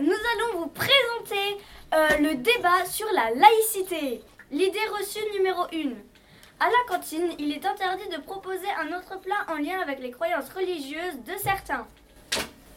[0.00, 4.22] nous allons vous présenter euh, le débat sur la laïcité.
[4.50, 5.90] L'idée reçue numéro 1.
[6.60, 10.10] À la cantine, il est interdit de proposer un autre plat en lien avec les
[10.10, 11.86] croyances religieuses de certains.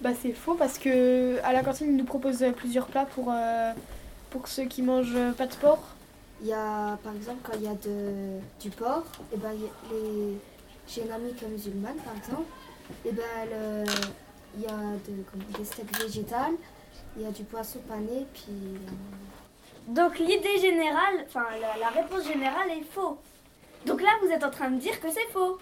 [0.01, 3.71] Bah c'est faux parce que à la cantine ils nous proposent plusieurs plats pour, euh,
[4.29, 5.83] pour ceux qui mangent pas de porc.
[6.41, 9.65] Il y a, par exemple, quand il y a de, du porc, et ben, y
[9.65, 10.37] a les,
[10.87, 12.49] j'ai une amie qui est musulmane, par exemple,
[13.05, 14.26] et ben, euh, y a
[15.07, 16.53] de- comment, des steaks végétales,
[17.17, 18.43] il y a du poisson pané, puis...
[18.49, 23.17] euh, Donc l'idée générale, enfin la, la réponse générale est faux.
[23.85, 25.57] Donc là vous êtes en train de dire que c'est faux.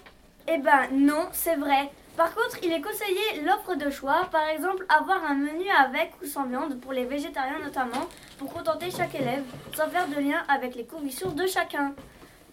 [0.48, 1.90] Eh ben non, c'est vrai.
[2.16, 6.26] Par contre, il est conseillé l'offre de choix, par exemple avoir un menu avec ou
[6.26, 8.06] sans viande pour les végétariens notamment,
[8.38, 9.44] pour contenter chaque élève,
[9.76, 11.94] sans faire de lien avec les convictions de chacun.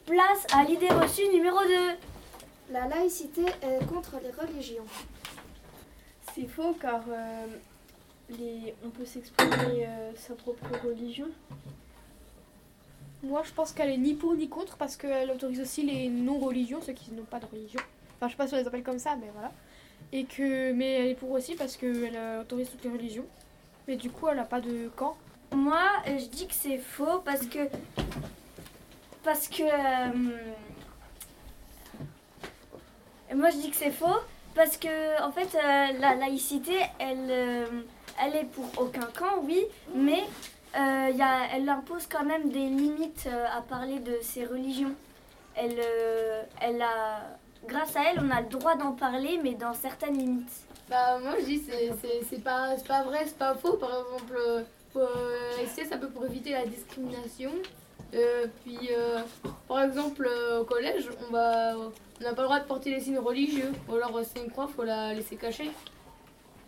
[0.05, 1.69] Place à l'idée reçue numéro 2.
[2.71, 4.83] La laïcité est contre les religions.
[6.33, 7.45] C'est faux car euh,
[8.29, 11.27] les, on peut s'exprimer euh, sa propre religion.
[13.23, 16.81] Moi je pense qu'elle est ni pour ni contre parce qu'elle autorise aussi les non-religions,
[16.81, 17.79] ceux qui n'ont pas de religion.
[18.17, 19.51] Enfin je sais pas si on les appelle comme ça mais voilà.
[20.11, 23.25] Et que, mais elle est pour aussi parce qu'elle euh, autorise toutes les religions.
[23.87, 25.15] Mais du coup elle n'a pas de camp.
[25.53, 27.69] Moi, euh, je dis que c'est faux parce que.
[29.23, 29.63] Parce que.
[29.63, 30.35] euh,
[33.35, 34.19] moi, je dis que c'est faux
[34.55, 37.65] parce que, en fait, euh, la laïcité, elle, euh,
[38.23, 40.23] elle est pour aucun camp, oui, mais
[40.75, 44.93] euh, y a, elle impose quand même des limites à parler de ces religions.
[45.55, 45.79] Elle,
[46.61, 47.37] elle a.
[47.67, 50.65] Grâce à elle, on a le droit d'en parler, mais dans certaines limites.
[50.89, 51.63] Bah moi je dis
[52.29, 53.77] c'est pas, pas vrai, c'est pas faux.
[53.77, 57.51] Par exemple, pour, la laïcité ça peut pour éviter la discrimination.
[58.13, 59.21] Euh, puis euh,
[59.67, 63.01] par exemple euh, au collège on va on n'a pas le droit de porter les
[63.01, 63.71] signes religieux.
[63.89, 65.71] Ou alors c'est une croix, faut la laisser cacher.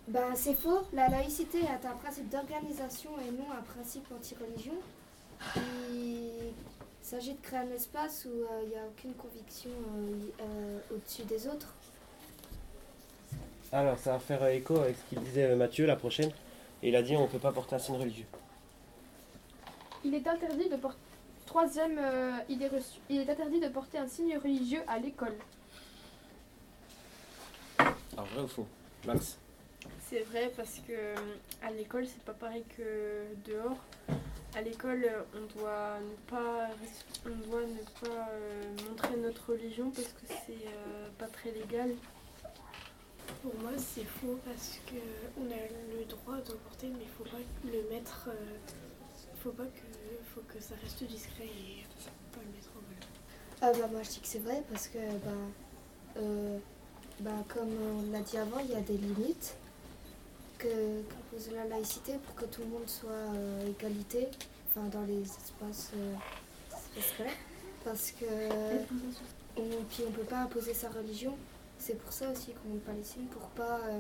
[0.07, 0.81] Ben, c'est faux.
[0.93, 4.73] La laïcité est un principe d'organisation et non un principe anti-religion.
[5.91, 6.53] Il
[7.01, 11.23] s'agit de créer un espace où euh, il n'y a aucune conviction euh, euh, au-dessus
[11.23, 11.73] des autres.
[13.71, 16.31] Alors, ça va faire écho avec ce qu'il disait Mathieu la prochaine.
[16.83, 18.25] Il a dit on ne peut pas porter un signe religieux.
[20.03, 20.99] Il est interdit de porter.
[21.45, 22.99] Troisième euh, idée reçue.
[23.09, 25.35] Il est interdit de porter un signe religieux à l'école.
[27.79, 28.67] Alors, vrai ou faux?
[29.05, 29.37] Max?
[30.07, 31.15] C'est vrai parce que euh,
[31.63, 33.77] à l'école c'est pas pareil que dehors.
[34.55, 36.69] À l'école euh, on doit ne pas
[37.25, 41.91] on doit ne pas euh, montrer notre religion parce que c'est euh, pas très légal.
[43.41, 44.95] Pour moi, c'est faux parce que
[45.39, 48.29] on a le droit d'en porter, mais il faut pas le mettre.
[49.45, 51.83] Euh, faut pas que, faut que ça reste discret et
[52.33, 53.07] pas le mettre en valeur.
[53.61, 55.31] Ah bah moi je dis que c'est vrai parce que bah,
[56.17, 56.57] euh,
[57.19, 59.55] bah, comme on l'a dit avant, il y a des limites
[60.57, 64.27] que qu'impose la laïcité pour que tout le monde soit euh, égalité
[64.69, 66.13] enfin, dans les espaces, euh.
[67.83, 68.25] Parce que
[69.57, 71.35] on, puis on peut pas imposer sa religion.
[71.77, 73.99] C'est pour ça aussi qu'on pas les signes pour pas euh,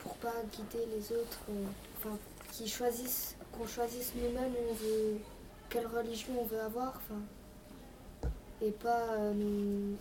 [0.00, 1.40] pour pas guider les autres.
[1.50, 1.64] euh,
[1.98, 2.18] Enfin,
[2.52, 5.18] qu'ils choisissent qu'on choisisse nous-mêmes on veut
[5.68, 6.94] quelle religion on veut avoir.
[6.96, 7.20] Enfin,
[8.62, 9.92] et pas euh,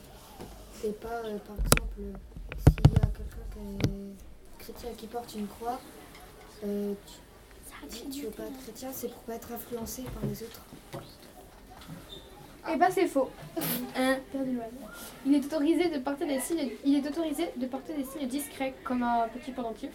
[0.84, 2.20] et pas euh, par exemple
[2.58, 5.80] s'il y a quelqu'un qui est chrétien et qui porte une croix
[6.64, 6.94] euh,
[7.90, 10.62] tu, si tu veux pas être chrétien c'est pour pas être influencé par les autres
[12.72, 13.30] Eh ben c'est faux.
[13.98, 14.18] Hein?
[15.26, 16.72] Il est autorisé de porter des signes.
[16.86, 19.90] Il est autorisé de porter des signes discrets comme un petit pendentif.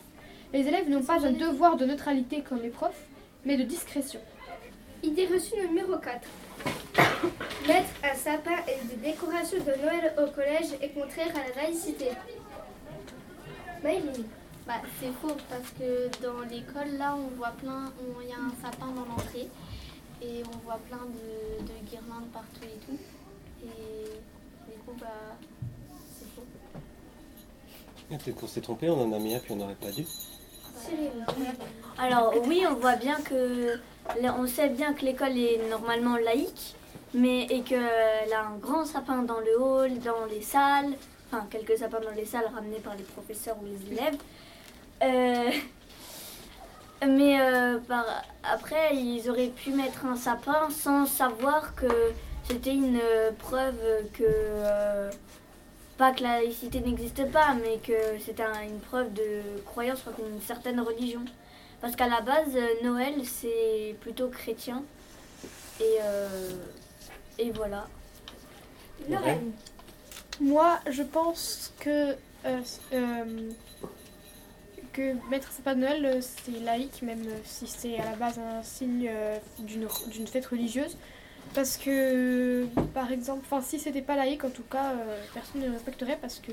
[0.53, 3.06] Les élèves n'ont pas un devoir de neutralité comme les profs,
[3.47, 4.21] mais de discrétion.
[5.03, 6.21] Idée reçue numéro 4.
[7.69, 12.09] Mettre un sapin et des décorations de Noël au collège est contraire à la laïcité.
[13.83, 14.25] Maëline.
[14.67, 18.51] Bah, c'est faux parce que dans l'école, là, on voit plein, il y a un
[18.61, 19.49] sapin dans l'entrée
[20.21, 22.99] et on voit plein de, de guirlandes partout et tout.
[23.63, 25.37] Et du coup, bah,
[26.19, 26.43] c'est faux.
[28.11, 30.05] Ah, Peut-être qu'on s'est trompé, on en a mis un puis on n'aurait pas dû.
[31.99, 33.78] Alors oui, on voit bien que,
[34.23, 36.77] on sait bien que l'école est normalement laïque,
[37.15, 40.93] mais et qu'elle a un grand sapin dans le hall, dans les salles,
[41.31, 44.17] enfin quelques sapins dans les salles ramenés par les professeurs ou les élèves.
[45.03, 45.51] Euh,
[47.07, 47.79] mais euh,
[48.43, 51.87] après, ils auraient pu mettre un sapin sans savoir que
[52.49, 53.79] c'était une euh, preuve
[54.13, 54.25] que
[55.97, 60.27] pas que la laïcité n'existe pas, mais que c'était un- une preuve de croyance dans
[60.27, 61.25] une certaine religion.
[61.81, 64.83] Parce qu'à la base, euh, Noël, c'est plutôt chrétien.
[65.81, 66.51] Et, euh,
[67.39, 67.87] et voilà.
[69.10, 69.53] Lorraine
[70.41, 72.13] Moi, je pense que,
[72.45, 72.60] euh,
[72.93, 73.51] euh,
[74.93, 78.63] que mettre un sapin de Noël, c'est laïque, même si c'est à la base un
[78.63, 79.10] signe
[79.59, 80.97] d'une d'une fête religieuse.
[81.54, 85.66] Parce que, par exemple, enfin, si c'était pas laïque, en tout cas, euh, personne ne
[85.66, 86.53] le respecterait parce que,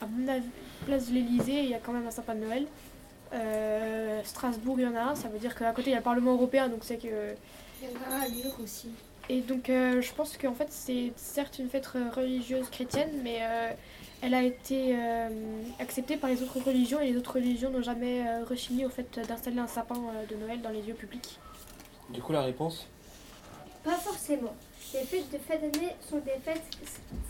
[0.00, 0.48] à mon avis,
[0.84, 2.66] place de l'Elysée, il y a quand même un sapin de Noël.
[3.32, 5.98] Euh, Strasbourg, il y en a un, ça veut dire qu'à côté, il y a
[5.98, 7.34] le Parlement européen, donc c'est que.
[7.80, 8.88] Il y en a un à aussi.
[9.28, 13.70] Et donc, euh, je pense qu'en fait, c'est certes une fête religieuse chrétienne, mais euh,
[14.22, 15.28] elle a été euh,
[15.78, 19.20] acceptée par les autres religions et les autres religions n'ont jamais euh, rechigné au fait
[19.26, 21.38] d'installer un sapin euh, de Noël dans les lieux publics.
[22.10, 22.86] Du coup, la réponse?
[23.86, 24.52] Pas forcément.
[24.92, 26.76] Les fêtes de fin d'année sont des fêtes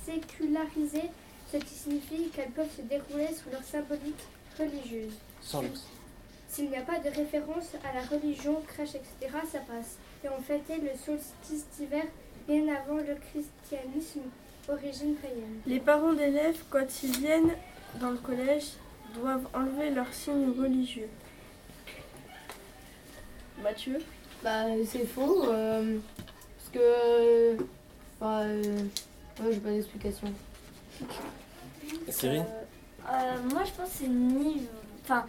[0.07, 1.11] sécularisées,
[1.53, 4.25] ce qui signifie qu'elles peuvent se dérouler sous leur symbolique
[4.59, 5.13] religieuse.
[5.43, 5.85] Sans luxe.
[6.49, 9.99] S'il n'y a pas de référence à la religion, crèche, etc., ça passe.
[10.25, 12.05] Et on fêtait le solstice d'hiver
[12.49, 14.23] bien avant le christianisme,
[14.67, 15.61] origine païenne.
[15.67, 17.53] Les parents d'élèves, quand ils viennent
[18.01, 18.69] dans le collège,
[19.15, 21.09] doivent enlever leurs signes religieux.
[23.63, 23.99] Mathieu?
[24.43, 25.51] Bah, c'est faux.
[25.51, 25.99] euh,
[26.77, 27.57] que.
[28.21, 28.63] Bah, euh,
[29.41, 30.29] ouais, j'ai pas d'explication.
[32.09, 32.45] Cyril?
[33.11, 34.63] Euh, moi, je pense que c'est ni.
[35.05, 35.27] Enfin,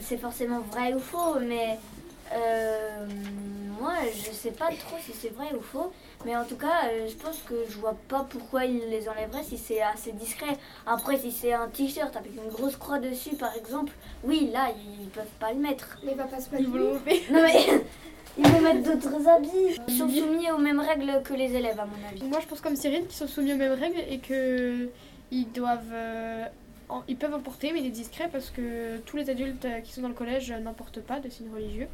[0.00, 1.78] c'est forcément vrai ou faux, mais
[2.32, 3.06] euh,
[3.80, 5.92] moi, je sais pas trop si c'est vrai ou faux.
[6.24, 9.44] Mais en tout cas, euh, je pense que je vois pas pourquoi ils les enlèveraient
[9.44, 10.58] si c'est assez discret.
[10.86, 13.92] Après, si c'est un t-shirt avec une grosse croix dessus, par exemple,
[14.24, 14.70] oui, là,
[15.00, 15.98] ils peuvent pas le mettre.
[16.02, 17.22] Mais il va pas se mettre Ils vont l'enlever.
[17.30, 17.66] Non, mais
[18.38, 19.48] ils vont mettre d'autres habits.
[19.88, 22.22] Ils sont soumis aux mêmes règles que les élèves, à mon avis.
[22.24, 24.88] Moi, je pense comme Cyril qu'ils sont soumis aux mêmes règles et que
[25.30, 25.80] ils doivent.
[25.92, 26.44] euh,
[27.08, 29.92] ils peuvent en porter, mais il est discret parce que tous les adultes euh, qui
[29.92, 31.88] sont dans le collège euh, n'en portent pas de signes religieux.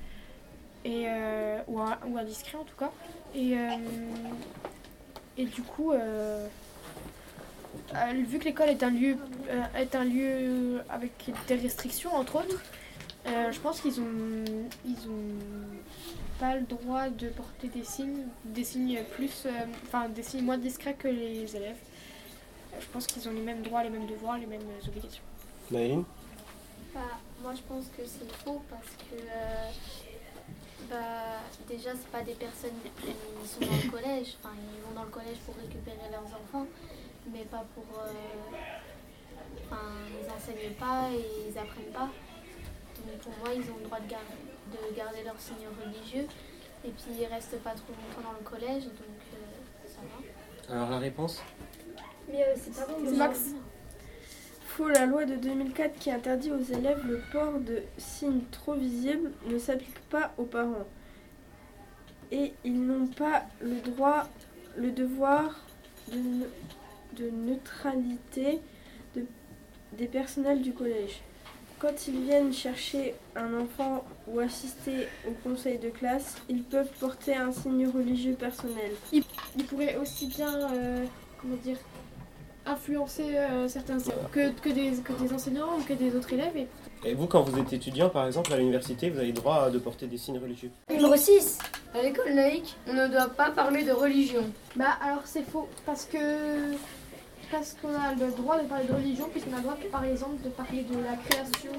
[0.85, 1.07] Et,
[1.69, 2.91] ou, un- ou indiscret en tout cas.
[3.35, 3.55] Et,
[5.37, 5.93] et du coup,
[8.27, 9.17] vu que l'école est un lieu
[9.79, 11.13] est un lieu avec
[11.49, 12.63] des restrictions entre autres,
[13.27, 14.45] euh, je pense qu'ils ont
[14.85, 15.39] ils ont
[16.39, 19.51] pas le droit de porter des signes des signes plus euh,
[19.87, 21.77] enfin des signes moins discrets que les élèves.
[22.73, 25.23] Euh, Je pense qu'ils ont les mêmes droits, les mêmes devoirs, les mêmes obligations.
[25.71, 26.05] Maëline
[26.95, 27.01] Bah,
[27.43, 29.71] moi je pense que c'est faux parce que euh,
[30.89, 35.05] bah, déjà c'est pas des personnes qui sont dans le collège, enfin ils vont dans
[35.05, 36.67] le collège pour récupérer leurs enfants,
[37.33, 37.85] mais pas pour...
[37.99, 38.57] euh,
[39.67, 42.09] Enfin ils enseignent pas et ils apprennent pas.
[43.07, 44.27] Donc pour moi ils ont le droit de garder,
[44.73, 46.27] de garder leurs signes religieux
[46.85, 48.95] et puis ils restent pas trop longtemps dans le collège donc
[49.35, 50.01] euh, ça
[50.69, 50.75] va.
[50.75, 51.43] Alors, la réponse?
[52.31, 52.95] Mais euh, c'est pas bon.
[53.05, 53.41] C'est Max.
[54.67, 59.33] Faux, la loi de 2004 qui interdit aux élèves le port de signes trop visibles
[59.47, 60.87] ne s'applique pas aux parents.
[62.31, 64.29] Et ils n'ont pas le droit,
[64.77, 65.65] le devoir
[66.13, 66.47] de, ne-
[67.17, 68.61] de neutralité
[69.17, 69.27] de-
[69.95, 71.21] des personnels du collège.
[71.81, 77.35] Quand ils viennent chercher un enfant ou assister au conseil de classe, ils peuvent porter
[77.35, 78.93] un signe religieux personnel.
[79.13, 79.25] Ils
[79.67, 81.05] pourraient aussi bien euh,
[81.41, 81.79] comment dire
[82.67, 83.97] influencer euh, certains
[84.31, 86.69] que, que, des, que des enseignants ou que des autres élèves et
[87.09, 89.79] Et vous, quand vous êtes étudiant, par exemple, à l'université, vous avez le droit de
[89.79, 91.59] porter des signes religieux Numéro 6.
[91.95, 94.45] À l'école laïque, on ne doit pas parler de religion.
[94.77, 96.19] Bah alors c'est faux parce que
[97.51, 100.43] parce qu'on a le droit de parler de religion puisqu'on a le droit par exemple
[100.43, 101.73] de parler de la création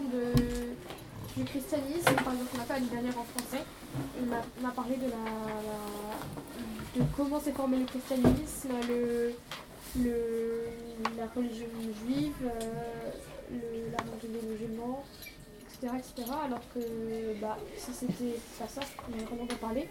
[1.38, 2.14] du christianisme.
[2.16, 3.64] Par exemple on a fait l'année dernière en français.
[4.22, 5.18] On a, parlé de la,
[6.96, 9.34] de comment s'est formé le christianisme le,
[10.02, 10.68] le
[11.18, 11.68] la religion
[12.06, 15.04] juive euh, la religion des musulmans
[15.68, 16.80] etc etc alors que
[17.42, 19.90] bah si c'était pas ça on aurait vraiment d'en parler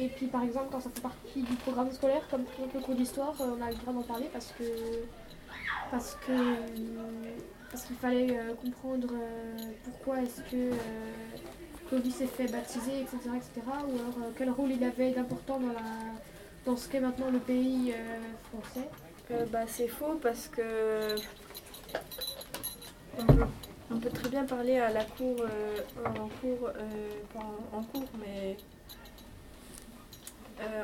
[0.00, 2.44] et puis par exemple quand ça fait partie du programme scolaire, comme
[2.74, 4.64] le cours d'histoire, euh, on a le droit d'en parler parce que
[5.90, 6.32] parce que
[7.70, 10.76] parce qu'il fallait euh, comprendre euh, pourquoi est-ce que euh,
[11.88, 13.66] Clovis s'est fait baptiser, etc., etc.
[13.66, 15.74] Ou alors quel rôle il avait d'important dans
[16.66, 17.94] dans ce qu'est maintenant le pays
[18.50, 18.86] français.
[19.50, 21.14] Bah, c'est faux parce que
[23.90, 25.36] on peut, très bien parler à la cour
[26.04, 26.70] en cours
[27.32, 27.40] pas
[27.72, 28.56] en, cours mais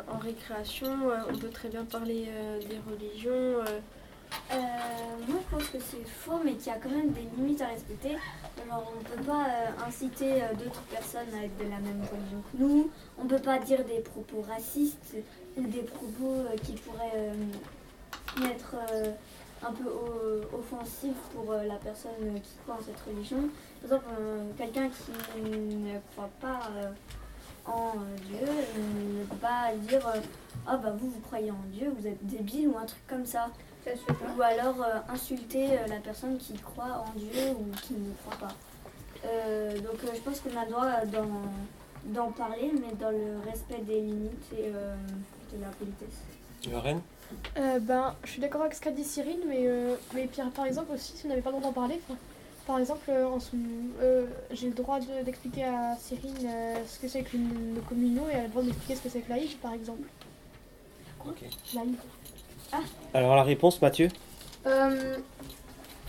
[0.08, 0.96] en récréation
[1.28, 2.28] on peut très bien parler
[2.68, 3.64] des religions
[4.52, 4.56] euh,
[5.28, 7.66] moi, je pense que c'est faux, mais qu'il y a quand même des limites à
[7.68, 8.12] respecter.
[8.12, 12.00] Genre, on ne peut pas euh, inciter euh, d'autres personnes à être de la même
[12.02, 12.90] religion que nous.
[13.18, 15.16] On ne peut pas dire des propos racistes
[15.56, 17.30] ou des propos euh, qui pourraient
[18.52, 18.76] être
[19.66, 23.48] un peu o- offensifs pour la personne qui croit en cette religion.
[23.88, 24.14] Par exemple,
[24.58, 26.60] quelqu'un qui ne croit pas
[27.66, 27.94] en
[28.26, 30.02] Dieu ne peut pas dire
[30.66, 33.48] Ah, bah vous, vous croyez en Dieu, vous êtes débile ou un truc comme ça.
[33.86, 34.34] Ça se fait pas.
[34.36, 38.48] Ou alors euh, insulter euh, la personne qui croit en Dieu ou qui ne croit
[38.48, 38.54] pas.
[39.24, 40.86] Euh, donc euh, je pense qu'on a le droit
[42.06, 44.94] d'en, parler, mais dans le respect des limites et euh,
[45.54, 46.18] de la politesse.
[46.70, 47.00] Lorraine
[47.58, 50.66] Euh, ben, je suis d'accord avec ce qu'a dit Cyril, mais, euh, mais Pierre, par
[50.66, 52.00] exemple aussi, si on n'avait pas le droit d'en parler,
[52.66, 53.54] par exemple, euh, en ce-
[54.02, 58.26] euh, j'ai le droit de- d'expliquer à Cyril euh, ce que c'est que le, communaux
[58.28, 60.08] et elle a le droit de m'expliquer ce que c'est que laïque, par exemple.
[61.24, 61.44] Ok.
[62.72, 62.84] Laïque.
[63.14, 64.08] Alors la réponse, Mathieu
[64.66, 65.16] Euh,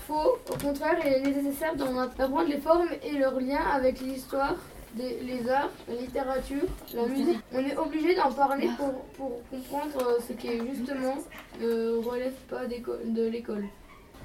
[0.07, 4.55] faux, au contraire, il est nécessaire d'en apprendre les formes et leurs liens avec l'histoire,
[4.95, 6.63] des- les arts, la littérature,
[6.95, 7.39] la musique.
[7.53, 11.15] On est obligé d'en parler pour, pour comprendre euh, ce qui est justement
[11.61, 13.65] ne relève pas de l'école.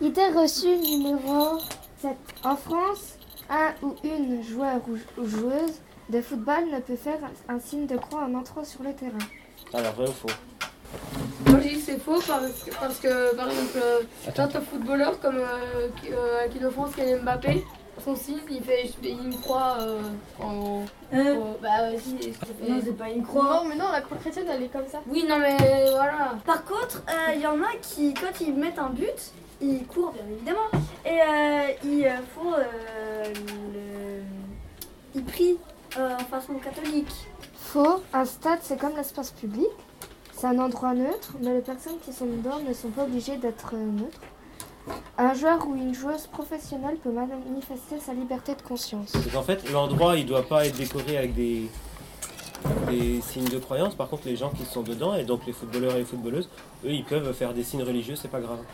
[0.01, 1.59] Idée reçue numéro
[1.99, 2.17] 7.
[2.45, 3.19] En France,
[3.51, 7.97] un ou une joueur ou ou joueuse de football ne peut faire un signe de
[7.99, 9.19] croix en entrant sur le terrain.
[9.75, 10.29] Alors vrai ou faux?
[11.47, 14.01] Moi je dis que c'est faux parce que, parce que par exemple, euh,
[14.35, 17.65] certains footballeurs comme euh, qui- euh, de France, Kylian Mbappé,
[18.05, 20.01] son signe il fait une croix euh,
[20.41, 20.83] en.
[21.13, 22.33] Euh, en- bah, euh, si,
[22.69, 23.45] non, c'est pas une croix.
[23.45, 25.01] Non, mais non, la croix chrétienne, elle est comme ça.
[25.07, 25.57] Oui, non mais
[25.91, 26.35] voilà.
[26.47, 27.03] Par contre,
[27.35, 30.69] il y en a qui, quand ils mettent un but, ils courent bien évidemment
[31.05, 33.25] et euh, ils euh, font euh,
[33.75, 34.23] le.
[35.15, 35.59] Ils prient
[35.99, 37.13] euh, en façon catholique.
[37.57, 39.67] Faux, un stade c'est comme l'espace public.
[40.43, 43.75] C'est un endroit neutre, mais les personnes qui sont dedans ne sont pas obligées d'être
[43.75, 44.19] euh, neutres.
[45.17, 49.13] Un joueur ou une joueuse professionnelle peut manifester sa liberté de conscience.
[49.33, 51.71] Qu'en fait, l'endroit, il doit pas être décoré avec des,
[52.89, 53.95] des signes de croyance.
[53.95, 56.49] Par contre, les gens qui sont dedans, et donc les footballeurs et les footballeuses,
[56.85, 58.65] eux, ils peuvent faire des signes religieux, c'est pas grave.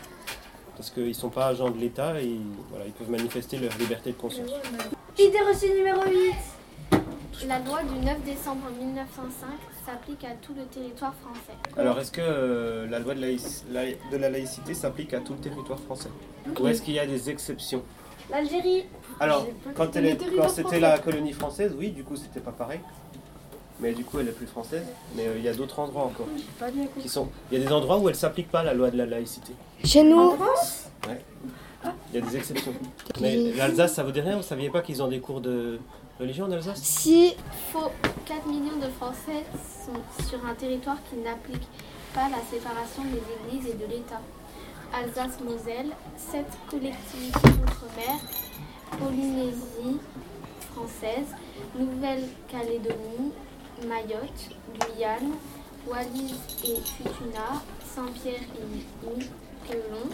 [0.75, 2.35] Parce qu'ils sont pas agents de l'État et
[2.71, 4.49] voilà, ils peuvent manifester leur liberté de conscience.
[5.19, 6.33] Idée reçue numéro 8.
[7.47, 9.47] La loi du 9 décembre 1905
[9.85, 11.57] s'applique à tout le territoire français.
[11.77, 13.63] Alors, est-ce que euh, la loi de, laïc-
[14.11, 16.09] de la laïcité s'applique à tout le territoire français?
[16.59, 17.81] Ou est-ce qu'il y a des exceptions?
[18.29, 18.85] L'Algérie.
[19.19, 22.81] Alors, quand, elle est- quand c'était la colonie française, oui, du coup, c'était pas pareil.
[23.79, 24.83] Mais du coup, elle est plus française.
[25.15, 26.27] Mais euh, il y a d'autres endroits encore.
[26.59, 27.01] Pas bien compris.
[27.03, 27.29] Qui sont...
[27.51, 29.53] Il y a des endroits où elle s'applique pas la loi de la laïcité.
[29.85, 30.33] Chez nous,
[32.13, 32.73] Il y a des exceptions.
[33.21, 34.35] Mais l'Alsace, ça vous dit rien?
[34.35, 35.79] Vous saviez pas qu'ils ont des cours de
[36.19, 37.35] religion si
[37.71, 37.91] Faux.
[38.25, 39.45] 4 millions de Français
[39.85, 41.67] sont sur un territoire qui n'applique
[42.13, 43.21] pas la séparation des
[43.55, 44.21] églises et de l'État.
[44.93, 48.19] Alsace-Moselle, 7 collectivités d'outre-mer,
[48.99, 49.99] Polynésie
[50.73, 51.27] française,
[51.77, 53.31] Nouvelle-Calédonie,
[53.87, 54.49] Mayotte,
[54.79, 55.33] Guyane,
[55.87, 56.35] Wallis
[56.65, 57.61] et Futuna,
[57.95, 60.09] Saint-Pierre et Miquelon,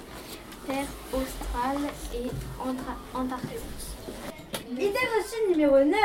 [0.68, 2.30] Terre australe et
[3.14, 3.75] Antarctique.
[4.72, 5.96] Idée reçue numéro 9.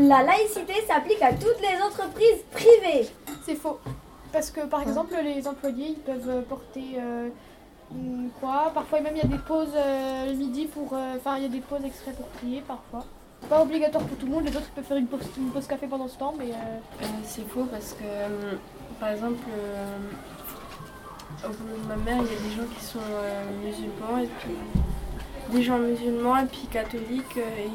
[0.00, 3.08] La laïcité s'applique à toutes les entreprises privées.
[3.44, 3.78] C'est faux.
[4.32, 7.28] Parce que par exemple, les employés ils peuvent porter euh,
[7.94, 8.70] une croix.
[8.74, 10.92] Parfois, même il y a des pauses euh, le midi pour.
[10.94, 13.04] euh, Enfin, il y a des pauses exprès pour prier parfois.
[13.40, 14.44] C'est Pas obligatoire pour tout le monde.
[14.44, 16.46] Les autres ils peuvent faire une pause, une pause café pendant ce temps, mais.
[16.50, 18.52] euh, Euh, c'est faux parce que, euh,
[18.98, 19.98] par exemple, euh,
[21.46, 24.28] au boulot de ma mère, il y a des gens qui sont euh, musulmans et
[24.38, 24.54] puis
[25.50, 27.68] des gens musulmans et puis catholiques euh, et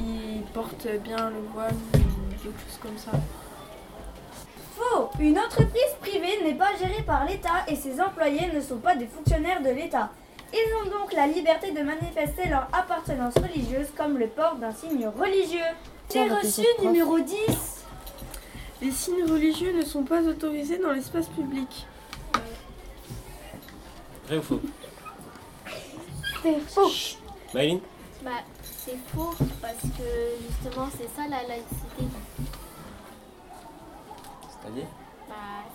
[0.00, 1.98] ils, ils portent bien le voile ou
[2.30, 3.12] quelque chose comme ça.
[4.76, 5.10] Faux.
[5.20, 9.06] Une entreprise privée n'est pas gérée par l'État et ses employés ne sont pas des
[9.06, 10.10] fonctionnaires de l'État.
[10.52, 15.06] Ils ont donc la liberté de manifester leur appartenance religieuse comme le port d'un signe
[15.06, 15.60] religieux.
[16.10, 16.60] Faire prof.
[16.82, 17.36] numéro 10.
[18.82, 21.86] Les signes religieux ne sont pas autorisés dans l'espace public.
[24.26, 24.60] Vrai ou faux?
[26.42, 26.90] C'est faux.
[27.54, 27.80] Maëline
[28.24, 28.30] Bah,
[28.62, 32.04] c'est faux parce que justement, c'est ça la laïcité.
[34.48, 34.86] C'est-à-dire
[35.28, 35.34] Bah,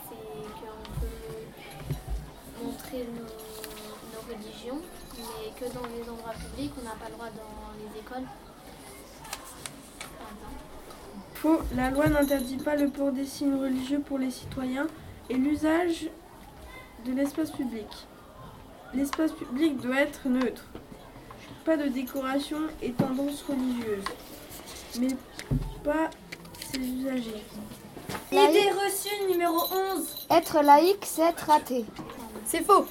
[0.10, 3.22] c'est qu'on peut montrer nos,
[4.14, 4.80] nos religions,
[5.18, 8.28] mais que dans les endroits publics, on n'a pas le droit dans les écoles.
[10.18, 10.62] Par exemple.
[11.36, 11.60] Faux.
[11.76, 14.88] La loi n'interdit pas le port des signes religieux pour les citoyens
[15.30, 16.10] et l'usage
[17.06, 17.86] de l'espace public.
[18.94, 20.64] L'espace public doit être neutre.
[21.66, 24.04] Pas de décoration et tendance religieuse.
[25.00, 25.10] Mais
[25.84, 26.10] pas
[26.72, 27.44] ses usagers.
[28.32, 29.58] Idée reçue numéro
[29.96, 30.28] 11.
[30.30, 31.86] Être laïque, c'est être athée.
[32.46, 32.86] C'est faux.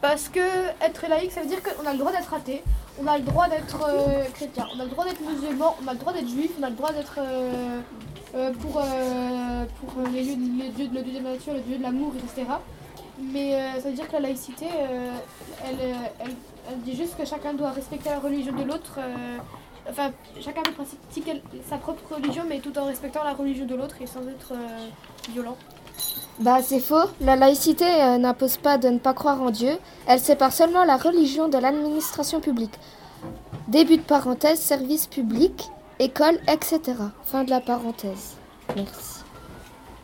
[0.00, 0.40] Parce que
[0.80, 2.62] être laïque, ça veut dire qu'on a le droit d'être athée,
[3.00, 5.92] on a le droit d'être euh, chrétien, on a le droit d'être musulman, on a
[5.92, 7.80] le droit d'être juif, on a le droit d'être euh,
[8.34, 11.60] euh, pour, euh, pour les, dieux, les dieux de la dieu de la nature, les
[11.60, 12.48] dieux de l'amour, etc.
[13.30, 15.10] Mais euh, ça veut dire que la laïcité, euh,
[15.64, 16.34] elle, euh, elle,
[16.70, 18.98] elle dit juste que chacun doit respecter la religion de l'autre.
[19.88, 20.10] enfin,
[20.40, 24.06] chacun peut pratiquer sa propre religion, mais tout en respectant la religion de l'autre et
[24.06, 24.54] sans être
[25.30, 25.56] violent.
[26.40, 27.04] Bah c'est faux.
[27.20, 27.84] La laïcité
[28.18, 29.76] n'impose pas de ne pas croire en Dieu.
[30.06, 32.74] Elle sépare seulement la religion de l'administration publique.
[33.68, 36.80] Début de parenthèse, service public, école, etc.
[37.24, 38.36] Fin de la parenthèse.
[38.74, 39.21] Merci.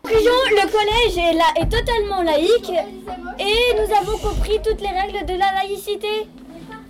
[0.09, 2.73] Conclusion, le collège est, totalement laïque
[3.39, 6.27] et nous avons compris toutes les règles de la laïcité.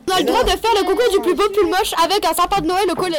[0.08, 2.32] On a le droit de faire le concours du plus beau pull moche avec un
[2.32, 3.18] sapin de Noël au collège.